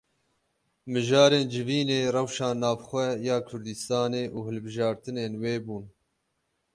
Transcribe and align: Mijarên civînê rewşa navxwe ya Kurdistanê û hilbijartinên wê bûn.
Mijarên 0.91 1.45
civînê 1.53 1.99
rewşa 2.15 2.49
navxwe 2.61 3.05
ya 3.27 3.37
Kurdistanê 3.47 4.23
û 4.37 4.39
hilbijartinên 4.47 5.33
wê 5.41 5.55
bûn. 5.65 5.85